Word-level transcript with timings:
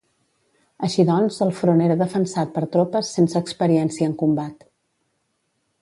Així 0.87 1.03
doncs 1.09 1.37
el 1.45 1.51
front 1.59 1.83
era 1.87 1.99
defensat 2.01 2.55
per 2.57 2.65
tropes 2.77 3.13
sense 3.19 3.45
experiència 3.47 4.13
en 4.13 4.17
combat. 4.23 4.71